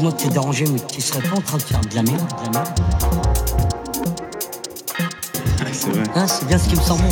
[0.00, 2.20] excuse-moi de te déranger, mais tu serais pas en train de faire de la merde,
[2.20, 2.68] de la merde
[5.72, 6.02] c'est vrai.
[6.14, 7.02] Hein, c'est bien ce qui me semble.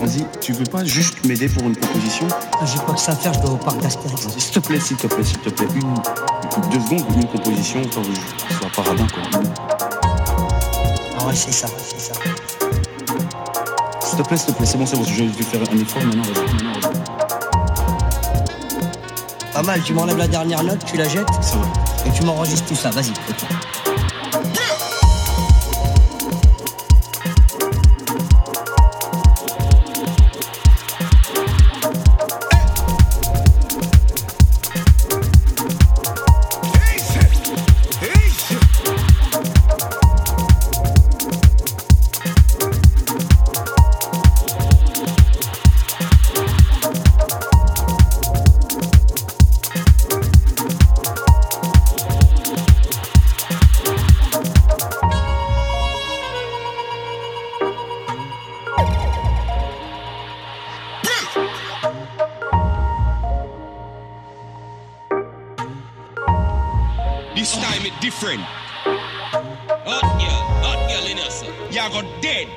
[0.00, 2.26] Vas-y, tu veux pas juste m'aider pour une proposition
[2.60, 4.28] Ah, J'ai pas que ça à faire, je dois au parc d'Astérix.
[4.36, 5.68] S'il te plaît, s'il te plaît, s'il te plaît.
[5.74, 5.94] Une,
[6.70, 9.22] deux secondes, une proposition, histoire que je sois pas radin, quoi.
[11.18, 12.14] Ah ouais, c'est ça, c'est ça.
[14.00, 16.02] S'il te plaît, s'il te plaît, c'est bon, c'est bon, je vais faire un effort
[16.02, 16.54] maintenant, vas-y.
[16.54, 17.26] maintenant, vas-y.
[19.52, 21.85] Pas mal, tu m'enlèves la dernière note, tu la jettes C'est vrai.
[22.06, 23.12] Et tu m'enregistres tout ça, vas-y.
[67.36, 68.40] This time it different.
[68.40, 71.44] Hot girl, hot girl in us.
[71.70, 72.48] You go dead.